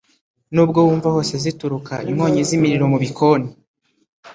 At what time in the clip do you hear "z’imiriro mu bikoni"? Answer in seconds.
2.47-3.47